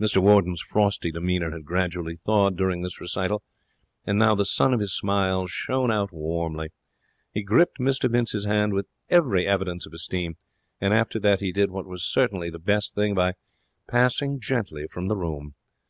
[0.00, 3.42] Mr Warden's frosty demeanour had gradually thawed during this recital,
[4.06, 6.70] and now the sun of his smile shone out warmly.
[7.34, 10.38] He gripped Mr Vince's hand with every evidence of esteem,
[10.80, 13.34] and after that he did what was certainly the best thing, by
[13.86, 15.54] passing gently from the room.